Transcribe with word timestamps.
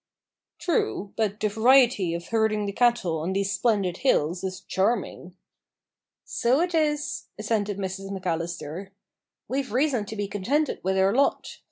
"True, 0.57 1.13
but 1.15 1.39
the 1.39 1.47
variety 1.47 2.15
of 2.15 2.29
herding 2.29 2.65
the 2.65 2.71
cattle 2.71 3.19
on 3.19 3.33
these 3.33 3.51
splendid 3.51 3.97
hills 3.97 4.43
is 4.43 4.61
charming." 4.61 5.35
"So 6.25 6.59
it 6.59 6.73
is," 6.73 7.27
assented 7.37 7.77
Mrs 7.77 8.09
McAllister; 8.09 8.89
"we've 9.47 9.71
reason 9.71 10.05
to 10.05 10.15
be 10.15 10.27
contented 10.27 10.79
with 10.83 10.97
our 10.97 11.13
lot. 11.13 11.59